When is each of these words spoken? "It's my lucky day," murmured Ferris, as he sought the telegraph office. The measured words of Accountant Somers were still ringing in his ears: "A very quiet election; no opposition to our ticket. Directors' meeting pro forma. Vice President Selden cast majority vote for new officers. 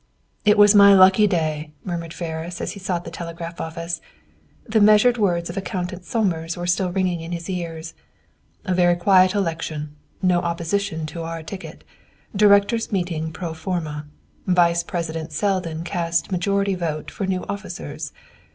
"It's 0.45 0.73
my 0.73 0.95
lucky 0.95 1.27
day," 1.27 1.73
murmured 1.83 2.11
Ferris, 2.11 2.59
as 2.59 2.71
he 2.71 2.79
sought 2.79 3.03
the 3.05 3.11
telegraph 3.11 3.61
office. 3.61 4.01
The 4.67 4.81
measured 4.81 5.19
words 5.19 5.47
of 5.47 5.57
Accountant 5.57 6.05
Somers 6.05 6.57
were 6.57 6.65
still 6.65 6.91
ringing 6.91 7.21
in 7.21 7.31
his 7.33 7.47
ears: 7.47 7.93
"A 8.65 8.73
very 8.73 8.95
quiet 8.95 9.35
election; 9.35 9.95
no 10.19 10.39
opposition 10.39 11.05
to 11.05 11.21
our 11.21 11.43
ticket. 11.43 11.83
Directors' 12.35 12.91
meeting 12.91 13.31
pro 13.31 13.53
forma. 13.53 14.07
Vice 14.47 14.81
President 14.81 15.31
Selden 15.33 15.83
cast 15.83 16.31
majority 16.31 16.73
vote 16.73 17.11
for 17.11 17.27
new 17.27 17.45
officers. 17.47 18.11